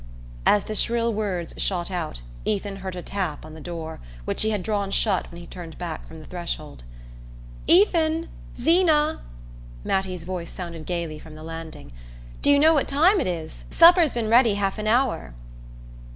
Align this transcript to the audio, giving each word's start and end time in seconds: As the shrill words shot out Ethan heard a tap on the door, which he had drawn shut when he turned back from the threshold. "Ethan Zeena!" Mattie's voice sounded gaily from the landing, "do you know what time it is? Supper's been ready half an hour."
As 0.47 0.63
the 0.63 0.73
shrill 0.73 1.13
words 1.13 1.53
shot 1.61 1.91
out 1.91 2.23
Ethan 2.43 2.77
heard 2.77 2.95
a 2.95 3.03
tap 3.03 3.45
on 3.45 3.53
the 3.53 3.61
door, 3.61 3.99
which 4.25 4.41
he 4.41 4.49
had 4.49 4.63
drawn 4.63 4.89
shut 4.89 5.31
when 5.31 5.39
he 5.39 5.45
turned 5.45 5.77
back 5.77 6.07
from 6.07 6.19
the 6.19 6.25
threshold. 6.25 6.81
"Ethan 7.67 8.27
Zeena!" 8.59 9.21
Mattie's 9.83 10.23
voice 10.23 10.49
sounded 10.49 10.87
gaily 10.87 11.19
from 11.19 11.35
the 11.35 11.43
landing, 11.43 11.91
"do 12.41 12.49
you 12.49 12.57
know 12.57 12.73
what 12.73 12.87
time 12.87 13.19
it 13.21 13.27
is? 13.27 13.63
Supper's 13.69 14.15
been 14.15 14.27
ready 14.27 14.55
half 14.55 14.79
an 14.79 14.87
hour." 14.87 15.35